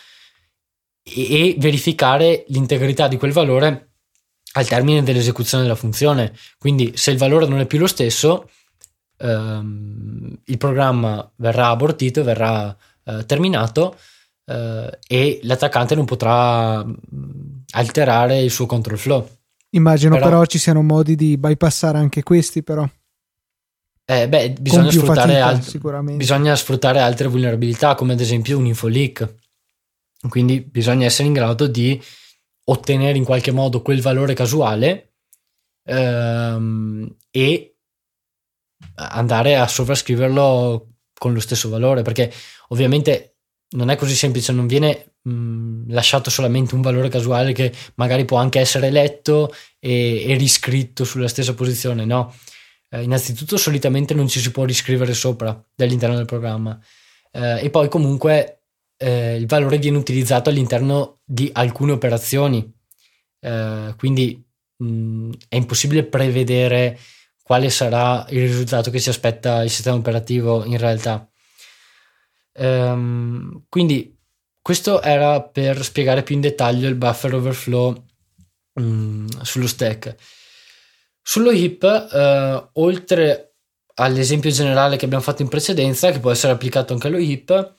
[1.05, 3.89] e, verificare l'integrità di quel valore
[4.53, 6.33] al termine dell'esecuzione della funzione.
[6.57, 8.49] Quindi se il valore non è più lo stesso,
[9.17, 13.97] ehm, il programma verrà abortito, verrà eh, terminato
[14.45, 16.93] eh, e l'attaccante non potrà mm,
[17.71, 19.29] alterare il suo control flow.
[19.71, 22.87] Immagino però, però ci siano modi di bypassare anche questi, però.
[24.05, 28.87] Eh, beh, bisogna sfruttare, fatica, alt- bisogna sfruttare altre vulnerabilità, come ad esempio un info
[28.87, 29.27] leak.
[30.29, 32.01] Quindi bisogna essere in grado di
[32.65, 35.13] ottenere in qualche modo quel valore casuale
[35.83, 37.77] ehm, e
[38.95, 42.31] andare a sovrascriverlo con lo stesso valore, perché
[42.69, 43.37] ovviamente
[43.75, 45.15] non è così semplice, non viene
[45.87, 51.27] lasciato solamente un valore casuale che magari può anche essere letto e, e riscritto sulla
[51.27, 52.33] stessa posizione, no.
[52.89, 56.79] Eh, innanzitutto solitamente non ci si può riscrivere sopra dall'interno del programma
[57.31, 58.64] eh, e poi comunque
[58.97, 62.71] eh, il valore viene utilizzato all'interno di alcune operazioni,
[63.39, 64.43] eh, quindi
[64.77, 66.97] mh, è impossibile prevedere
[67.41, 71.29] quale sarà il risultato che si aspetta il sistema operativo in realtà.
[72.57, 74.17] Um, quindi
[74.61, 78.03] questo era per spiegare più in dettaglio il buffer overflow
[78.73, 80.15] um, sullo stack.
[81.21, 83.57] Sullo heap, uh, oltre
[83.95, 87.75] all'esempio generale che abbiamo fatto in precedenza, che può essere applicato anche allo heap,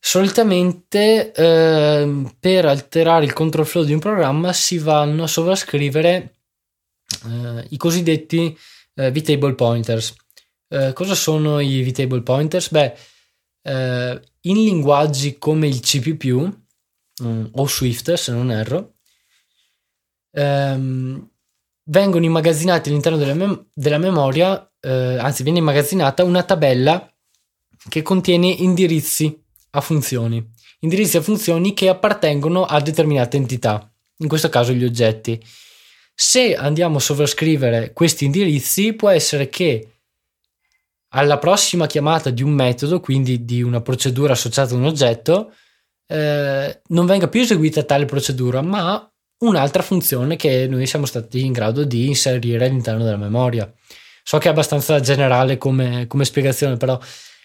[0.00, 6.36] solitamente uh, per alterare il control flow di un programma si vanno a sovrascrivere
[7.24, 8.56] uh, i cosiddetti
[8.94, 10.14] vtable pointers.
[10.92, 12.70] cosa sono i vtable pointers?
[12.70, 12.94] Beh,
[13.62, 16.00] eh, in linguaggi come il C++
[17.22, 18.94] um, o Swift, se non erro,
[20.32, 21.28] ehm,
[21.84, 27.06] vengono immagazzinati all'interno della, mem- della memoria, eh, anzi viene immagazzinata una tabella
[27.88, 29.39] che contiene indirizzi
[29.70, 30.44] a funzioni,
[30.80, 35.42] indirizzi a funzioni che appartengono a determinate entità, in questo caso gli oggetti.
[36.14, 40.00] Se andiamo a sovrascrivere questi indirizzi, può essere che
[41.12, 45.52] alla prossima chiamata di un metodo, quindi di una procedura associata a un oggetto,
[46.06, 51.52] eh, non venga più eseguita tale procedura, ma un'altra funzione che noi siamo stati in
[51.52, 53.72] grado di inserire all'interno della memoria.
[54.22, 56.98] So che è abbastanza generale come, come spiegazione, però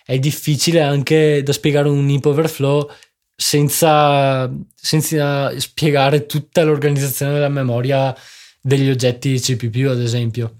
[0.06, 2.88] è difficile anche da spiegare un heap overflow
[3.36, 8.16] senza, senza spiegare tutta l'organizzazione della memoria
[8.62, 10.60] degli oggetti CPU, ad esempio.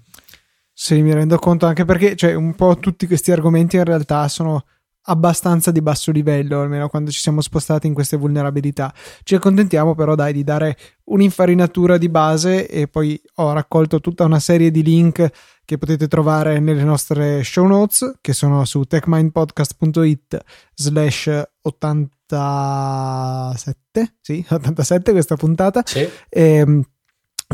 [0.72, 4.66] Sì, mi rendo conto anche perché cioè, un po' tutti questi argomenti in realtà sono
[5.06, 8.92] abbastanza di basso livello, almeno quando ci siamo spostati in queste vulnerabilità.
[9.22, 14.40] Ci accontentiamo però dai di dare un'infarinatura di base e poi ho raccolto tutta una
[14.40, 15.30] serie di link
[15.64, 20.38] che potete trovare nelle nostre show notes che sono su techmindpodcast.it
[20.74, 26.08] slash 87 sì 87 questa puntata sì.
[26.28, 26.84] e, ehm,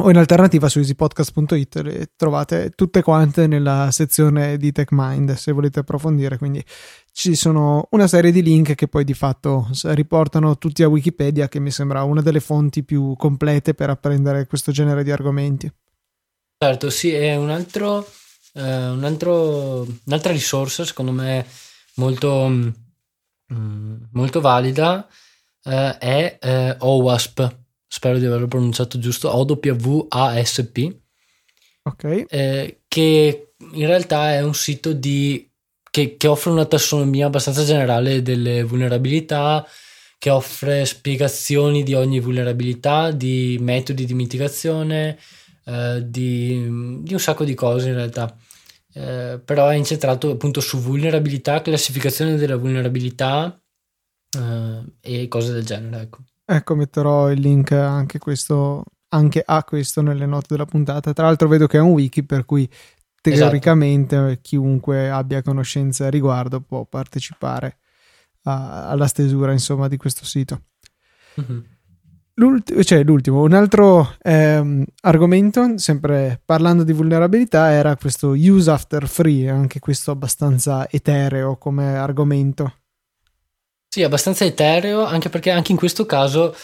[0.00, 5.80] o in alternativa su easypodcast.it le trovate tutte quante nella sezione di TechMind se volete
[5.80, 6.38] approfondire.
[6.38, 6.64] Quindi
[7.12, 11.60] ci sono una serie di link che poi di fatto riportano tutti a Wikipedia che
[11.60, 15.70] mi sembra una delle fonti più complete per apprendere questo genere di argomenti.
[16.58, 18.06] Certo sì è un altro,
[18.54, 21.44] eh, un altro un'altra risorsa secondo me
[21.96, 25.06] molto mm, molto valida
[25.64, 27.60] eh, è eh, OWASP
[27.92, 30.96] spero di averlo pronunciato giusto, OWASP,
[31.82, 35.46] ok eh, che in realtà è un sito di,
[35.90, 39.66] che, che, offre una tassonomia abbastanza generale delle vulnerabilità,
[40.16, 45.18] che offre spiegazioni di ogni vulnerabilità, di metodi di mitigazione,
[45.66, 48.34] eh, di, di, un sacco di cose in realtà.
[48.94, 53.60] Eh, però è incentrato appunto su vulnerabilità, classificazione della vulnerabilità
[54.38, 56.04] eh, e cose del genere.
[56.04, 56.20] Ecco.
[56.44, 61.12] Ecco, metterò il link anche, questo, anche a questo nelle note della puntata.
[61.12, 62.68] Tra l'altro vedo che è un wiki per cui
[63.20, 64.38] teoricamente esatto.
[64.42, 67.78] chiunque abbia conoscenze a riguardo può partecipare
[68.42, 70.62] a, alla stesura insomma di questo sito.
[71.40, 71.60] Mm-hmm.
[72.34, 79.06] L'ultimo, cioè l'ultimo, un altro ehm, argomento, sempre parlando di vulnerabilità, era questo use after
[79.06, 82.81] free, anche questo abbastanza etereo come argomento.
[83.94, 86.56] Sì, abbastanza etereo, anche perché anche in questo caso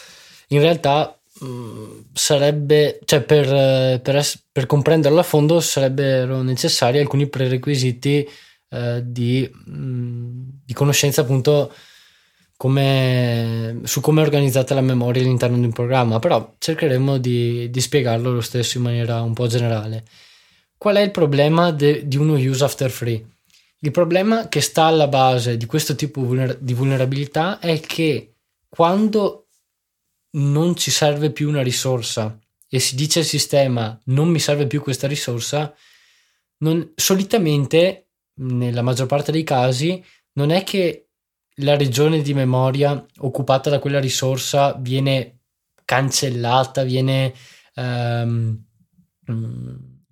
[0.47, 7.27] in realtà mh, mm, sarebbe, cioè per, per, per, comprenderlo a fondo sarebbero necessari alcuni
[7.29, 8.27] prerequisiti
[8.69, 11.71] eh, di, mh, mm, di conoscenza appunto
[12.57, 17.79] come, su come è organizzata la memoria all'interno di un programma, però cercheremo di, di
[17.79, 20.03] spiegarlo lo stesso in maniera un po' generale.
[20.77, 23.23] Qual è il problema de, di uno use after free?
[23.81, 26.21] Il problema che sta alla base di questo tipo
[26.59, 28.35] di vulnerabilità è che
[28.67, 29.47] quando
[30.31, 32.37] non ci serve più una risorsa
[32.67, 35.73] e si dice al sistema non mi serve più questa risorsa,
[36.57, 38.09] non, solitamente,
[38.41, 41.07] nella maggior parte dei casi, non è che
[41.61, 45.39] la regione di memoria occupata da quella risorsa viene
[45.85, 47.33] cancellata, viene
[47.75, 48.63] um,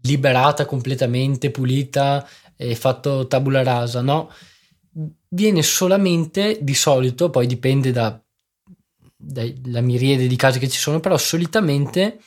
[0.08, 4.32] liberata completamente, pulita e fatto tabula rasa, no?
[5.30, 8.20] Viene solamente di solito, poi dipende da,
[9.16, 12.20] dalla miriade di casi che ci sono, però solitamente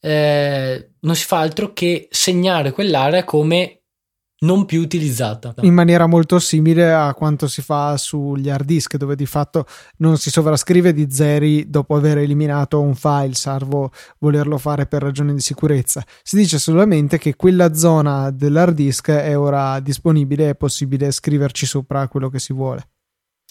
[0.00, 3.83] eh, non si fa altro che segnare quell'area come
[4.44, 5.54] non più utilizzata.
[5.62, 9.66] In maniera molto simile a quanto si fa sugli hard disk, dove di fatto
[9.98, 15.34] non si sovrascrive di zeri dopo aver eliminato un file, salvo volerlo fare per ragioni
[15.34, 16.04] di sicurezza.
[16.22, 22.06] Si dice solamente che quella zona dell'hard disk è ora disponibile è possibile scriverci sopra
[22.08, 22.88] quello che si vuole.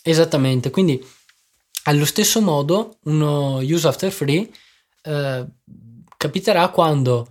[0.01, 1.03] Esattamente, quindi
[1.85, 4.49] allo stesso modo uno use after free
[5.01, 5.45] eh,
[6.17, 7.27] capiterà quando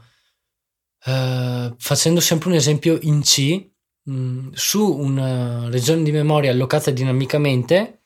[1.05, 3.71] Uh, facendo sempre un esempio in C,
[4.05, 8.03] mh, mm, su una regione di memoria allocata dinamicamente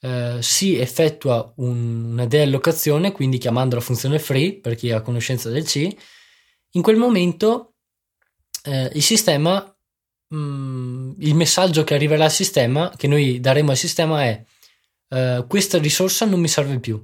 [0.00, 5.50] uh, si effettua un, una deallocazione, quindi chiamando la funzione free per chi ha conoscenza
[5.50, 5.88] del C.
[6.72, 7.74] In quel momento
[8.64, 9.64] uh, il sistema,
[10.28, 14.44] mh, mm, il messaggio che arriverà al sistema, che noi daremo al sistema è
[15.46, 16.98] questa risorsa non mi serve più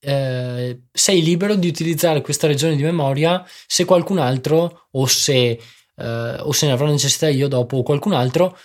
[0.00, 5.60] eh, sei libero di utilizzare questa regione di memoria se qualcun altro o se,
[5.96, 8.56] eh, o se ne avrò necessità io dopo o qualcun altro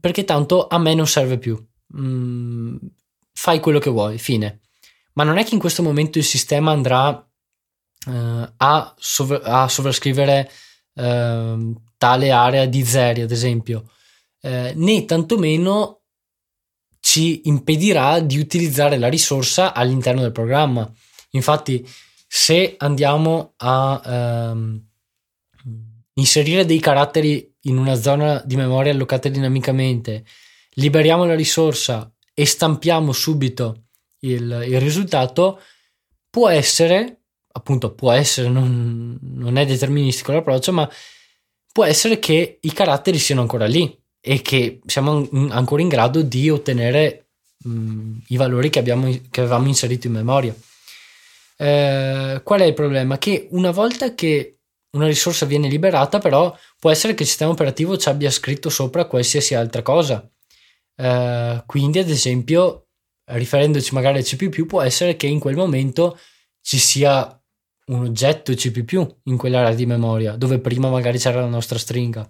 [0.00, 1.58] perché tanto a me non serve più.
[1.96, 2.76] Mm,
[3.32, 4.60] fai quello che vuoi fine.
[5.14, 7.28] Ma non è che in questo momento il sistema andrà
[8.06, 10.50] eh, a, sovra- a, sovrascrivere
[10.94, 13.90] ehm, tale area di zeri ad esempio.
[14.40, 15.99] Eh, né tantomeno
[17.10, 20.88] ci impedirà di utilizzare la risorsa all'interno del programma.
[21.30, 21.84] Infatti,
[22.28, 24.80] se andiamo a ehm,
[26.14, 30.24] inserire dei caratteri in una zona di memoria allocata dinamicamente,
[30.74, 33.86] liberiamo la risorsa e stampiamo subito
[34.20, 35.60] il, il risultato,
[36.30, 40.88] può essere, appunto, può essere, non, non è deterministico l'approccio, ma
[41.72, 46.50] può essere che i caratteri siano ancora lì e che siamo ancora in grado di
[46.50, 47.30] ottenere
[47.64, 50.54] mh, i valori che, abbiamo, che avevamo inserito in memoria.
[51.56, 53.18] Eh, qual è il problema?
[53.18, 54.60] Che una volta che
[54.92, 59.04] una risorsa viene liberata, però può essere che il sistema operativo ci abbia scritto sopra
[59.04, 60.28] qualsiasi altra cosa.
[60.96, 62.88] Eh, quindi, ad esempio,
[63.24, 66.18] riferendoci magari al C, può essere che in quel momento
[66.60, 67.34] ci sia
[67.86, 68.72] un oggetto C
[69.24, 72.26] in quell'area di memoria, dove prima magari c'era la nostra stringa.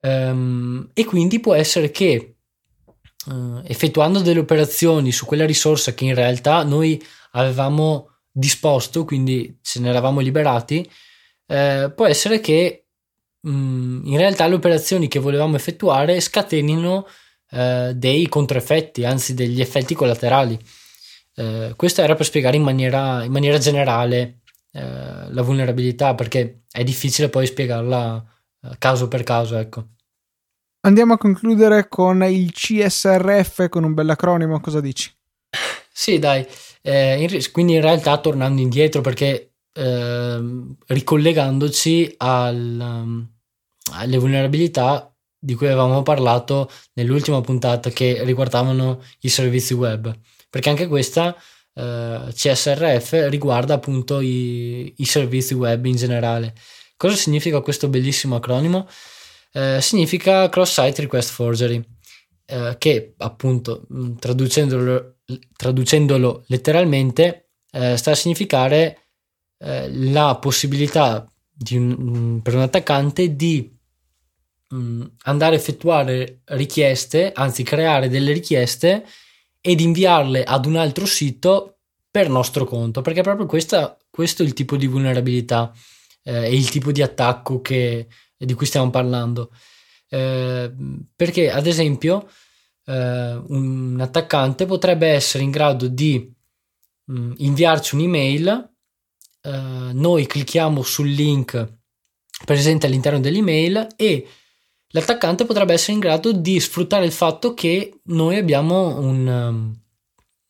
[0.00, 2.36] Um, e quindi può essere che
[3.26, 9.80] uh, effettuando delle operazioni su quella risorsa che in realtà noi avevamo disposto, quindi ce
[9.80, 10.88] ne eravamo liberati,
[11.46, 12.84] uh, può essere che
[13.40, 17.06] um, in realtà le operazioni che volevamo effettuare scatenino
[17.50, 20.58] uh, dei controeffetti, anzi degli effetti collaterali.
[21.76, 24.40] questo era per spiegare in maniera, in maniera generale
[24.76, 28.35] la vulnerabilità, perché è difficile poi spiegarla
[28.78, 29.88] caso per caso, ecco.
[30.80, 35.12] Andiamo a concludere con il CSRF con un bell'acronimo, cosa dici?
[35.92, 36.46] Sì, dai,
[36.82, 40.40] eh, in, quindi in realtà tornando indietro perché eh,
[40.86, 43.28] ricollegandoci al, um,
[43.92, 50.12] alle vulnerabilità di cui avevamo parlato nell'ultima puntata che riguardavano i servizi web,
[50.50, 51.36] perché anche questa
[51.74, 56.54] eh, CSRF riguarda appunto i, i servizi web in generale.
[56.96, 58.88] Cosa significa questo bellissimo acronimo?
[59.52, 61.82] Eh, significa cross-site request forgery,
[62.46, 65.16] eh, che appunto mm, traducendolo,
[65.56, 68.98] traducendolo letteralmente eh, sta a significare
[69.58, 71.30] eh, la possibilità
[71.72, 73.70] un, mm, per un attaccante di
[74.68, 79.04] mh, mm, andare a effettuare richieste, anzi creare delle richieste
[79.60, 81.78] ed inviarle ad un altro sito
[82.10, 85.72] per nostro conto, perché proprio questa, questo è il tipo di vulnerabilità
[86.26, 89.52] eh, e il tipo di attacco che, di cui stiamo parlando.
[90.08, 90.72] Eh,
[91.14, 92.28] perché, ad esempio,
[92.84, 96.32] eh, un attaccante potrebbe essere in grado di
[97.04, 98.70] mh, mm, inviarci un'email,
[99.42, 101.74] eh, noi clicchiamo sul link
[102.44, 104.26] presente all'interno dell'email e
[104.88, 109.80] l'attaccante potrebbe essere in grado di sfruttare il fatto che noi abbiamo un, um,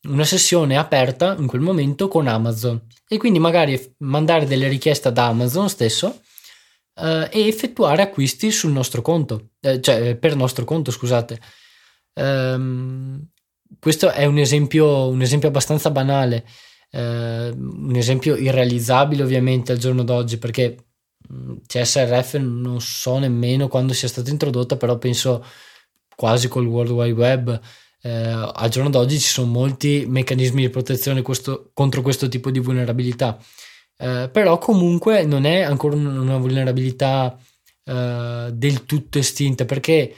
[0.03, 5.17] una sessione aperta in quel momento con Amazon e quindi magari mandare delle richieste ad
[5.17, 6.21] Amazon stesso
[6.95, 11.39] eh, e effettuare acquisti sul nostro conto, eh, cioè per nostro conto, scusate.
[12.13, 13.27] Um,
[13.79, 16.45] questo è un esempio, un esempio abbastanza banale,
[16.91, 20.77] eh, un esempio irrealizzabile ovviamente al giorno d'oggi perché
[21.65, 25.45] CSRF non so nemmeno quando sia stata introdotta, però penso
[26.15, 27.61] quasi col World Wide Web.
[28.01, 32.59] Eh, al giorno d'oggi ci sono molti meccanismi di protezione questo, contro questo tipo di
[32.59, 33.37] vulnerabilità,
[33.97, 37.37] eh, però comunque non è ancora una vulnerabilità
[37.83, 40.15] eh, del tutto estinta perché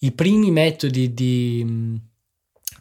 [0.00, 2.00] i primi metodi di,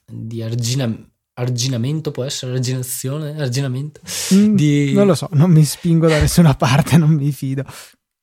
[0.05, 2.53] di arginamento arginamento può essere?
[2.53, 4.01] Arginazione, arginamento?
[4.33, 4.93] Mm, di...
[4.93, 7.63] non lo so, non mi spingo da nessuna parte, non mi fido.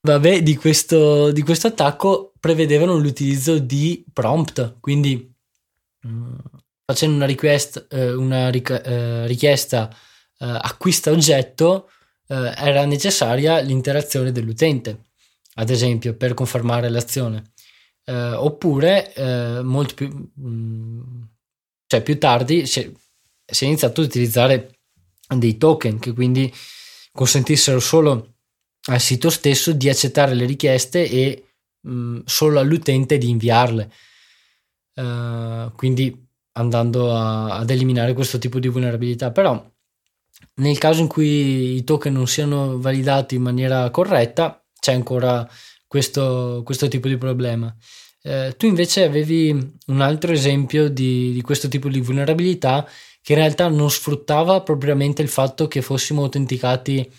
[0.03, 5.34] Vabbè, di questo, di questo attacco prevedevano l'utilizzo di prompt, quindi
[6.85, 9.89] facendo una, request, eh, una ric- eh, richiesta
[10.39, 11.89] eh, acquista oggetto
[12.27, 15.05] era necessaria l'interazione dell'utente,
[15.57, 17.53] ad esempio per confermare l'azione.
[18.07, 19.13] Oppure
[19.63, 21.23] molto più mh, mm,
[21.87, 24.79] cioè più tardi si è iniziato ad utilizzare
[25.37, 26.53] dei token che quindi
[27.13, 28.37] consentissero solo
[28.87, 31.45] al sito stesso di accettare le richieste e
[31.81, 33.91] mh, solo all'utente di inviarle.
[34.95, 39.31] Uh, quindi andando a, ad eliminare questo tipo di vulnerabilità.
[39.31, 39.73] Però
[40.57, 45.49] nel caso in cui i token non siano validati in maniera corretta, c'è ancora
[45.87, 47.75] questo, questo tipo di problema.
[48.23, 49.51] Eh, tu invece avevi
[49.87, 52.89] un altro esempio di, di questo tipo di vulnerabilità
[53.21, 57.11] che in realtà non sfruttava propriamente il fatto che fossimo autenticati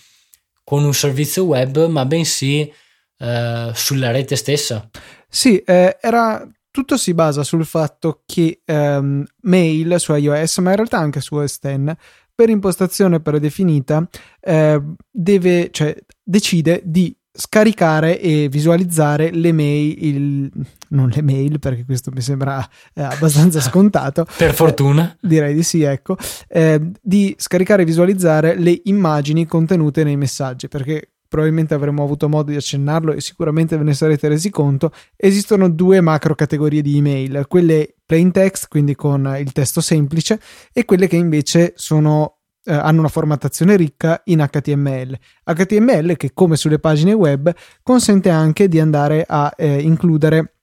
[0.64, 2.72] con un servizio web, ma bensì
[3.18, 4.90] eh, sulla rete stessa.
[5.28, 10.76] Sì, eh, era, tutto si basa sul fatto che ehm, Mail su iOS, ma in
[10.76, 11.96] realtà anche su OS X,
[12.36, 14.06] per impostazione predefinita,
[14.42, 20.52] eh, deve, cioè, decide di scaricare e visualizzare le mail, il,
[20.90, 22.62] non le mail perché questo mi sembra
[22.94, 24.26] eh, abbastanza scontato.
[24.38, 25.14] per fortuna.
[25.14, 26.18] Eh, direi di sì, ecco,
[26.50, 32.52] eh, di scaricare e visualizzare le immagini contenute nei messaggi perché probabilmente avremmo avuto modo
[32.52, 37.46] di accennarlo e sicuramente ve ne sarete resi conto, esistono due macro categorie di email,
[37.50, 40.40] quelle plain text, quindi con il testo semplice,
[40.72, 45.20] e quelle che invece sono eh, hanno una formattazione ricca in HTML.
[45.44, 50.54] HTML che come sulle pagine web consente anche di andare a eh, includere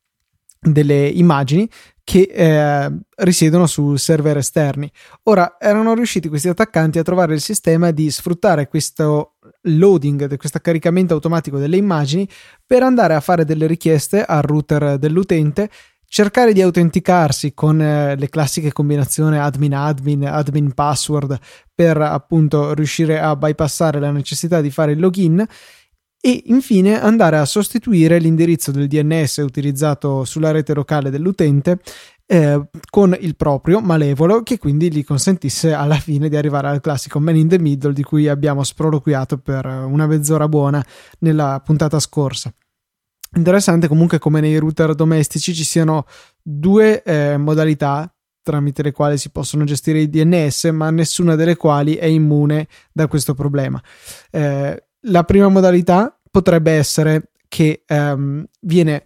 [0.58, 1.68] delle immagini
[2.02, 4.90] che eh, risiedono su server esterni.
[5.24, 9.31] Ora erano riusciti questi attaccanti a trovare il sistema di sfruttare questo
[9.62, 12.28] loading, questo caricamento automatico delle immagini
[12.66, 15.70] per andare a fare delle richieste al router dell'utente
[16.12, 21.38] cercare di autenticarsi con eh, le classiche combinazioni admin admin, admin password
[21.74, 25.42] per appunto riuscire a bypassare la necessità di fare il login
[26.20, 31.78] e infine andare a sostituire l'indirizzo del DNS utilizzato sulla rete locale dell'utente
[32.32, 37.20] eh, con il proprio malevolo che quindi gli consentisse alla fine di arrivare al classico
[37.20, 40.82] man in the middle di cui abbiamo sproloquiato per una mezz'ora buona
[41.18, 42.50] nella puntata scorsa.
[43.36, 46.06] Interessante comunque come nei router domestici ci siano
[46.40, 48.10] due eh, modalità
[48.42, 53.08] tramite le quali si possono gestire i DNS, ma nessuna delle quali è immune da
[53.08, 53.80] questo problema.
[54.30, 59.04] Eh, la prima modalità potrebbe essere che ehm, viene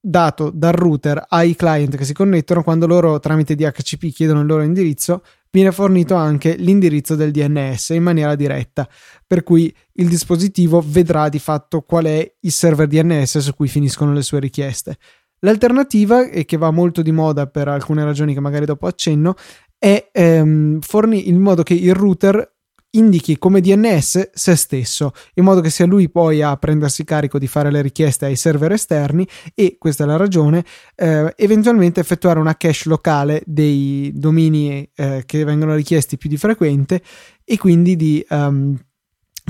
[0.00, 4.62] dato dal router ai client che si connettono quando loro tramite DHCP chiedono il loro
[4.62, 8.88] indirizzo viene fornito anche l'indirizzo del DNS in maniera diretta,
[9.26, 14.12] per cui il dispositivo vedrà di fatto qual è il server DNS su cui finiscono
[14.12, 14.96] le sue richieste.
[15.40, 19.34] L'alternativa, e che va molto di moda per alcune ragioni che magari dopo accenno,
[19.78, 22.49] è ehm, forni il modo che il router
[22.92, 27.46] indichi come DNS se stesso, in modo che sia lui poi a prendersi carico di
[27.46, 30.64] fare le richieste ai server esterni e, questa è la ragione,
[30.96, 37.02] eh, eventualmente effettuare una cache locale dei domini eh, che vengono richiesti più di frequente
[37.44, 38.76] e quindi di um,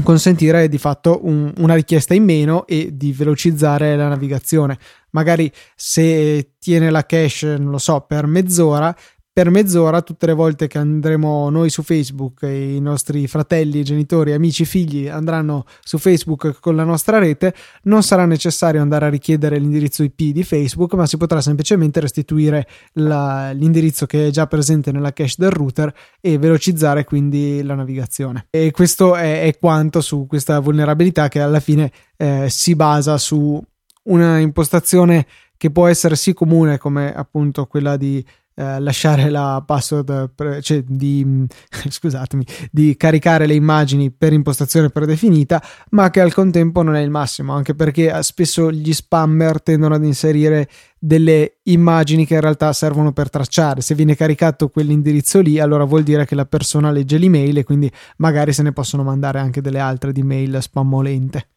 [0.03, 4.78] consentire di fatto un, una richiesta in meno e di velocizzare la navigazione.
[5.11, 8.95] Magari se tiene la cache, non lo so, per mezz'ora,
[9.41, 14.34] per mezz'ora tutte le volte che andremo noi su Facebook e i nostri fratelli, genitori,
[14.34, 19.59] amici, figli andranno su Facebook con la nostra rete, non sarà necessario andare a richiedere
[19.59, 22.66] l'indirizzo IP di Facebook, ma si potrà semplicemente restituire
[22.97, 28.49] la, l'indirizzo che è già presente nella cache del router e velocizzare quindi la navigazione.
[28.51, 33.59] E questo è, è quanto su questa vulnerabilità che alla fine eh, si basa su
[34.03, 35.26] una impostazione
[35.57, 38.22] che può essere sì comune come appunto quella di
[38.61, 41.46] eh, lasciare la password, pre- cioè di,
[41.88, 47.08] scusatemi, di caricare le immagini per impostazione predefinita, ma che al contempo non è il
[47.08, 52.70] massimo, anche perché eh, spesso gli spammer tendono ad inserire delle immagini che in realtà
[52.74, 53.80] servono per tracciare.
[53.80, 57.90] Se viene caricato quell'indirizzo lì, allora vuol dire che la persona legge l'email e quindi
[58.18, 61.48] magari se ne possono mandare anche delle altre di mail spammolente.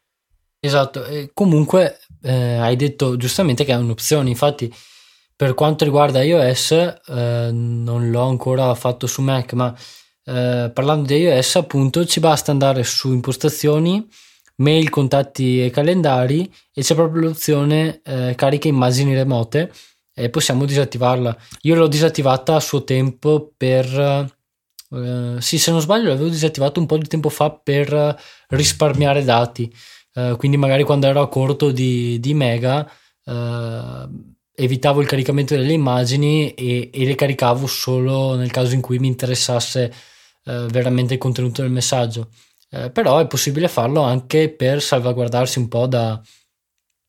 [0.62, 4.74] Esatto, e comunque eh, hai detto giustamente che è un'opzione, infatti
[5.44, 9.76] per quanto riguarda iOS eh, non l'ho ancora fatto su Mac, ma
[10.24, 14.08] eh, parlando di iOS appunto ci basta andare su impostazioni,
[14.58, 19.70] mail, contatti e calendari e c'è proprio l'opzione eh, carica immagini remote
[20.14, 21.36] e possiamo disattivarla.
[21.64, 24.32] Io l'ho disattivata a suo tempo per...
[24.92, 28.18] Uh, sì, se non sbaglio l'avevo disattivato un po' di tempo fa per
[28.48, 29.70] risparmiare dati.
[30.14, 32.90] Uh, quindi magari quando ero a corto di, di mega
[33.26, 39.00] uh, evitavo il caricamento delle immagini e, e, le caricavo solo nel caso in cui
[39.00, 39.94] mi interessasse
[40.46, 42.30] uh, veramente il contenuto del messaggio.
[42.92, 46.20] però è possibile farlo anche per salvaguardarsi un po' da,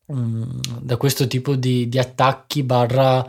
[0.07, 3.27] um, da questo tipo di, di attacchi barra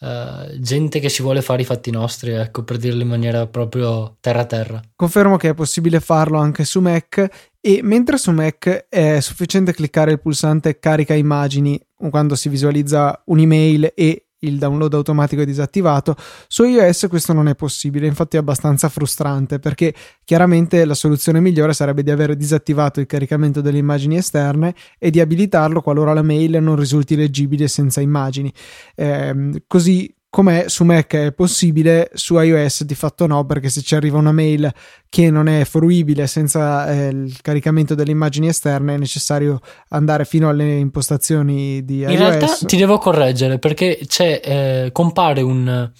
[0.00, 4.16] Uh, gente che si vuole fare i fatti nostri, ecco, per dirlo in maniera proprio
[4.20, 4.80] terra terra.
[4.96, 7.28] Confermo che è possibile farlo anche su Mac
[7.60, 11.78] e mentre su Mac è sufficiente cliccare il pulsante carica immagini
[12.08, 16.14] quando si visualizza un'email e il download automatico è disattivato.
[16.46, 21.72] Su iOS questo non è possibile, infatti è abbastanza frustrante perché chiaramente la soluzione migliore
[21.72, 26.62] sarebbe di avere disattivato il caricamento delle immagini esterne e di abilitarlo qualora la mail
[26.62, 28.52] non risulti leggibile senza immagini.
[28.94, 33.96] Eh, così come su Mac è possibile, su iOS di fatto no, perché se ci
[33.96, 34.72] arriva una mail
[35.08, 39.58] che non è fruibile senza eh, il caricamento delle immagini esterne è necessario
[39.88, 42.12] andare fino alle impostazioni di iOS.
[42.12, 45.90] In realtà ti devo correggere perché c'è, eh, compare un,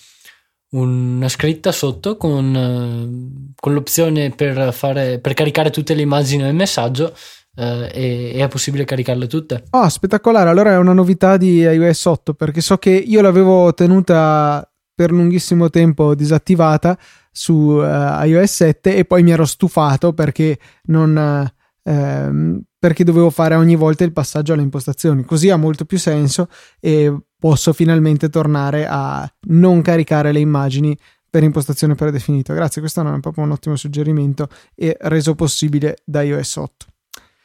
[0.70, 6.54] una scritta sotto con, eh, con l'opzione per, fare, per caricare tutte le immagini del
[6.54, 7.12] messaggio
[7.60, 9.64] Uh, e, è possibile caricarle tutte.
[9.70, 10.48] Oh, spettacolare!
[10.48, 15.68] Allora è una novità di iOS 8 perché so che io l'avevo tenuta per lunghissimo
[15.68, 16.98] tempo disattivata
[17.30, 21.50] su uh, iOS 7 e poi mi ero stufato perché non.
[21.82, 25.22] Uh, perché dovevo fare ogni volta il passaggio alle impostazioni.
[25.24, 26.48] Così ha molto più senso
[26.78, 30.96] e posso finalmente tornare a non caricare le immagini
[31.28, 32.54] per impostazione predefinita.
[32.54, 36.86] Grazie, questo è proprio un ottimo suggerimento e reso possibile da iOS 8.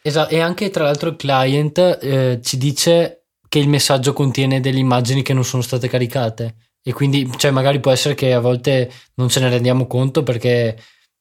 [0.07, 4.77] Esatto, e anche tra l'altro il client eh, ci dice che il messaggio contiene delle
[4.77, 8.91] immagini che non sono state caricate e quindi cioè magari può essere che a volte
[9.15, 10.77] non ce ne rendiamo conto perché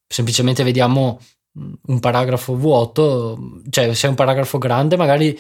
[0.07, 1.19] semplicemente vediamo
[1.59, 5.35] mm, un paragrafo vuoto, cioè se è un paragrafo grande magari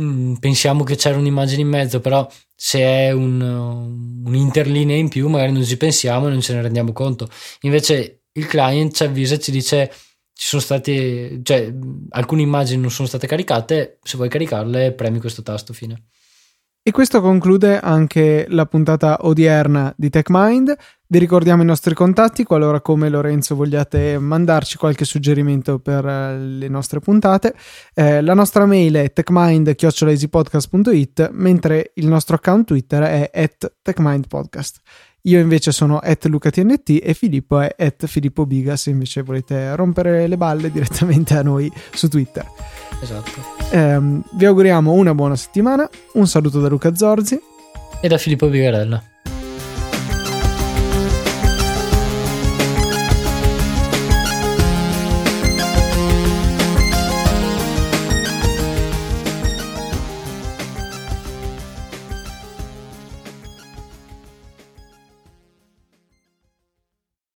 [0.00, 5.52] mm, pensiamo che c'era un'immagine in mezzo, però se è un, un'interlinea in più magari
[5.52, 7.28] non ci pensiamo e non ce ne rendiamo conto.
[7.62, 9.92] Invece il client ci avvisa e ci dice
[10.38, 11.72] ci sono state, cioè
[12.10, 16.08] alcune immagini non sono state caricate, se vuoi caricarle premi questo tasto fine.
[16.82, 20.76] E questo conclude anche la puntata odierna di TechMind.
[21.06, 26.68] Vi ricordiamo i nostri contatti qualora come Lorenzo vogliate mandarci qualche suggerimento per eh, le
[26.68, 27.54] nostre puntate.
[27.94, 34.80] Eh, la nostra mail è techmind.easypodcast.it mentre il nostro account Twitter è at techmindpodcast.
[35.26, 40.28] Io invece sono at LucaTNT e Filippo è at Filippo Biga se invece volete rompere
[40.28, 42.46] le balle direttamente a noi su Twitter.
[43.02, 43.40] Esatto.
[43.70, 43.98] Eh,
[44.32, 47.38] vi auguriamo una buona settimana, un saluto da Luca Zorzi
[48.00, 49.02] e da Filippo Bigarella.